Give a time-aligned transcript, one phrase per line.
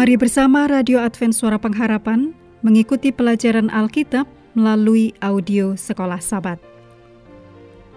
[0.00, 2.32] Mari bersama Radio Advent Suara Pengharapan
[2.64, 4.24] mengikuti pelajaran Alkitab
[4.56, 6.56] melalui audio Sekolah Sabat.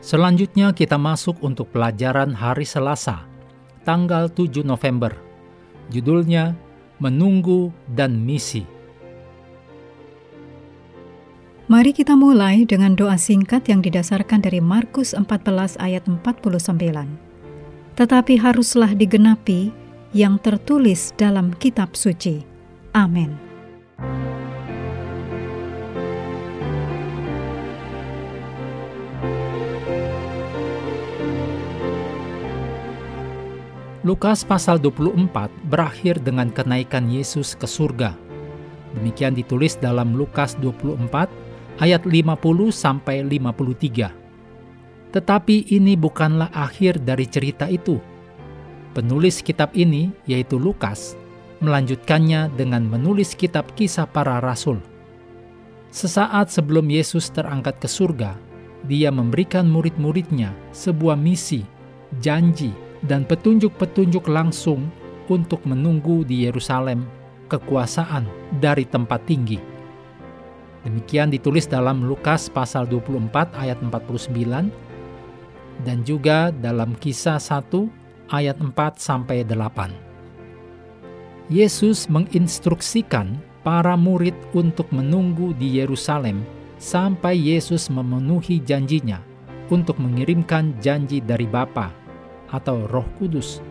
[0.04, 3.24] Selanjutnya kita masuk untuk pelajaran hari Selasa,
[3.88, 5.16] tanggal 7 November.
[5.96, 6.60] Judulnya
[7.00, 8.68] Menunggu dan Misi.
[11.72, 16.52] Mari kita mulai dengan doa singkat yang didasarkan dari Markus 14 ayat 49.
[17.96, 19.83] Tetapi haruslah digenapi
[20.14, 22.46] yang tertulis dalam kitab suci.
[22.94, 23.34] Amin.
[34.06, 38.14] Lukas pasal 24 berakhir dengan kenaikan Yesus ke surga.
[38.94, 41.10] Demikian ditulis dalam Lukas 24
[41.82, 44.14] ayat 50 sampai 53.
[45.10, 48.13] Tetapi ini bukanlah akhir dari cerita itu
[48.94, 51.18] Penulis kitab ini, yaitu Lukas,
[51.66, 54.78] melanjutkannya dengan menulis kitab kisah para rasul.
[55.90, 58.38] Sesaat sebelum Yesus terangkat ke surga,
[58.86, 61.66] dia memberikan murid-muridnya sebuah misi,
[62.22, 62.70] janji,
[63.02, 64.94] dan petunjuk-petunjuk langsung
[65.26, 67.02] untuk menunggu di Yerusalem
[67.50, 68.30] kekuasaan
[68.62, 69.58] dari tempat tinggi.
[70.86, 74.70] Demikian ditulis dalam Lukas pasal 24 ayat 49
[75.82, 78.03] dan juga dalam kisah 1
[78.34, 79.94] ayat 4 sampai 8.
[81.54, 86.42] Yesus menginstruksikan para murid untuk menunggu di Yerusalem
[86.82, 89.22] sampai Yesus memenuhi janjinya
[89.70, 91.94] untuk mengirimkan janji dari Bapa
[92.52, 93.62] atau Roh Kudus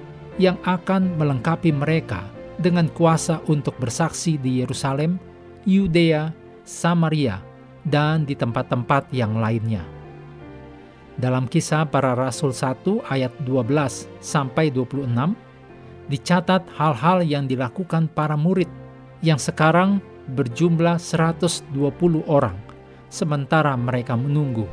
[0.41, 2.25] yang akan melengkapi mereka
[2.57, 5.21] dengan kuasa untuk bersaksi di Yerusalem,
[5.69, 6.33] Yudea,
[6.65, 7.43] Samaria,
[7.83, 10.02] dan di tempat-tempat yang lainnya.
[11.21, 15.09] Dalam kisah para rasul 1 ayat 12 sampai 26
[16.09, 18.69] dicatat hal-hal yang dilakukan para murid
[19.21, 20.01] yang sekarang
[20.33, 21.69] berjumlah 120
[22.27, 22.57] orang
[23.13, 24.65] sementara mereka menunggu.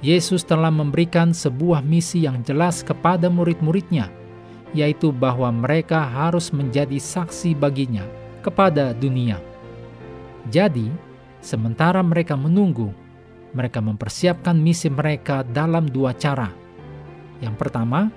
[0.00, 4.08] Yesus telah memberikan sebuah misi yang jelas kepada murid-muridnya,
[4.70, 8.06] yaitu bahwa mereka harus menjadi saksi baginya
[8.40, 9.42] kepada dunia.
[10.48, 10.86] Jadi,
[11.42, 12.94] sementara mereka menunggu,
[13.58, 16.54] mereka mempersiapkan misi mereka dalam dua cara.
[17.42, 18.14] Yang pertama,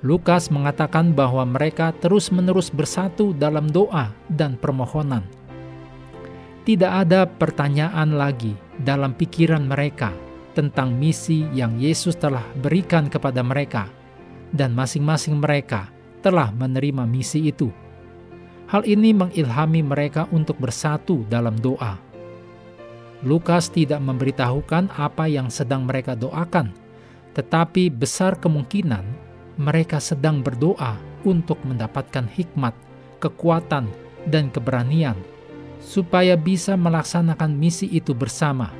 [0.00, 5.26] Lukas mengatakan bahwa mereka terus-menerus bersatu dalam doa dan permohonan.
[6.64, 10.16] Tidak ada pertanyaan lagi dalam pikiran mereka
[10.56, 13.92] tentang misi yang Yesus telah berikan kepada mereka,
[14.54, 15.92] dan masing-masing mereka
[16.24, 17.68] telah menerima misi itu.
[18.68, 22.07] Hal ini mengilhami mereka untuk bersatu dalam doa
[23.26, 26.70] Lukas tidak memberitahukan apa yang sedang mereka doakan,
[27.34, 29.02] tetapi besar kemungkinan
[29.58, 30.94] mereka sedang berdoa
[31.26, 32.78] untuk mendapatkan hikmat,
[33.18, 33.90] kekuatan,
[34.30, 35.18] dan keberanian
[35.82, 38.70] supaya bisa melaksanakan misi itu bersama.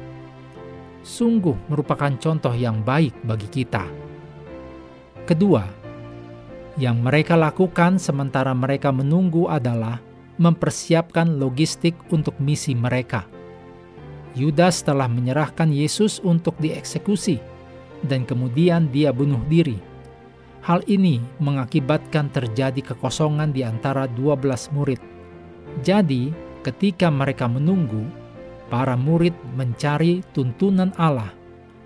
[1.02, 3.90] Sungguh merupakan contoh yang baik bagi kita.
[5.26, 5.66] Kedua,
[6.78, 9.98] yang mereka lakukan sementara mereka menunggu adalah
[10.38, 13.37] mempersiapkan logistik untuk misi mereka
[14.36, 17.40] Yudas telah menyerahkan Yesus untuk dieksekusi,
[18.04, 19.80] dan kemudian dia bunuh diri.
[20.60, 25.00] Hal ini mengakibatkan terjadi kekosongan di antara 12 murid.
[25.80, 26.28] Jadi,
[26.60, 28.04] ketika mereka menunggu,
[28.68, 31.32] para murid mencari tuntunan Allah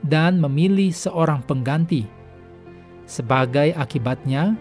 [0.02, 2.10] dan memilih seorang pengganti.
[3.06, 4.58] Sebagai akibatnya,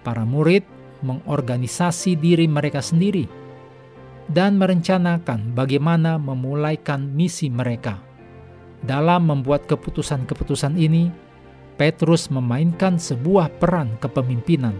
[0.00, 0.64] para murid
[1.04, 3.37] mengorganisasi diri mereka sendiri
[4.28, 7.98] dan merencanakan bagaimana memulaikan misi mereka.
[8.84, 11.10] Dalam membuat keputusan-keputusan ini,
[11.80, 14.76] Petrus memainkan sebuah peran kepemimpinan.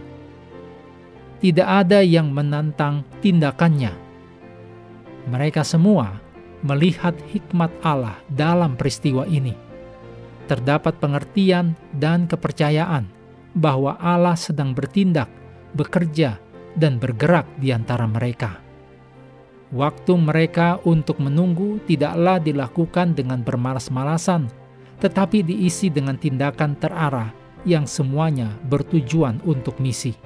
[1.39, 3.95] Tidak ada yang menantang tindakannya.
[5.31, 6.19] Mereka semua
[6.67, 9.55] melihat hikmat Allah dalam peristiwa ini.
[10.51, 13.07] Terdapat pengertian dan kepercayaan
[13.55, 15.31] bahwa Allah sedang bertindak,
[15.77, 16.41] bekerja,
[16.75, 18.68] dan bergerak di antara mereka.
[19.69, 24.49] Waktu mereka untuk menunggu tidaklah dilakukan dengan bermalas-malasan,
[24.97, 27.29] tetapi diisi dengan tindakan terarah
[27.69, 30.17] yang semuanya bertujuan untuk misi.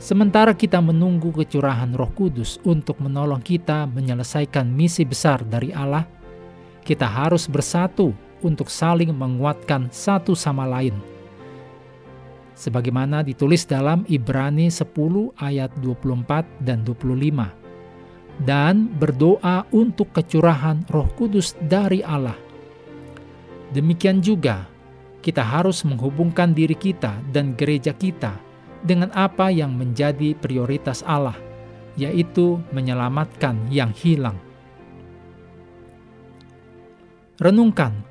[0.00, 6.08] Sementara kita menunggu kecurahan Roh Kudus untuk menolong kita menyelesaikan misi besar dari Allah,
[6.80, 10.96] kita harus bersatu untuk saling menguatkan satu sama lain.
[12.54, 14.86] Sebagaimana ditulis dalam Ibrani 10
[15.40, 17.60] ayat 24 dan 25
[18.44, 22.36] dan berdoa untuk kecurahan Roh Kudus dari Allah.
[23.70, 24.64] Demikian juga,
[25.20, 28.40] kita harus menghubungkan diri kita dan gereja kita
[28.80, 31.36] dengan apa yang menjadi prioritas Allah,
[32.00, 34.40] yaitu menyelamatkan yang hilang.
[37.40, 38.04] Renungkan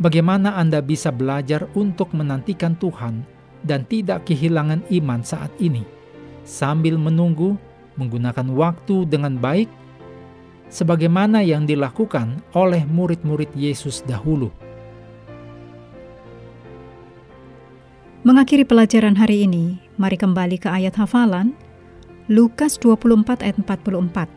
[0.00, 5.84] bagaimana Anda bisa belajar untuk menantikan Tuhan dan tidak kehilangan iman saat ini,
[6.44, 7.56] sambil menunggu
[8.00, 9.68] menggunakan waktu dengan baik,
[10.72, 14.48] sebagaimana yang dilakukan oleh murid-murid Yesus dahulu.
[18.20, 21.56] Mengakhiri pelajaran hari ini, mari kembali ke ayat hafalan
[22.28, 24.28] Lukas 24 ayat 44.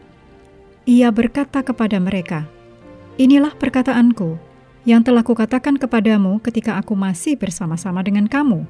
[0.88, 2.48] Ia berkata kepada mereka,
[3.20, 4.40] Inilah perkataanku
[4.90, 8.66] yang telah kukatakan kepadamu ketika aku masih bersama-sama dengan kamu,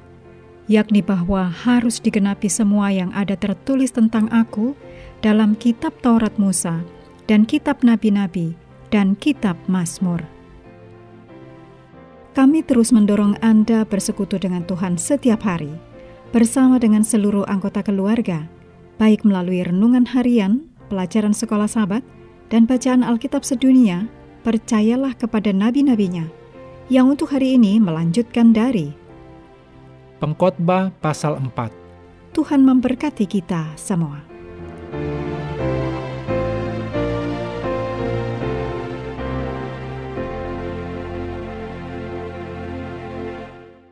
[0.66, 4.72] yakni bahwa harus digenapi semua yang ada tertulis tentang aku
[5.20, 6.80] dalam kitab Taurat Musa
[7.28, 8.56] dan kitab nabi-nabi
[8.88, 10.24] dan kitab Mazmur.
[12.34, 15.70] Kami terus mendorong Anda bersekutu dengan Tuhan setiap hari,
[16.34, 18.50] bersama dengan seluruh anggota keluarga,
[18.98, 22.02] baik melalui renungan harian, pelajaran sekolah sahabat,
[22.50, 24.10] dan bacaan Alkitab sedunia,
[24.42, 26.26] percayalah kepada nabi-nabinya,
[26.90, 29.03] yang untuk hari ini melanjutkan dari
[30.24, 32.32] Pengkhotbah pasal 4.
[32.32, 34.24] Tuhan memberkati kita semua.
[34.88, 35.23] thank you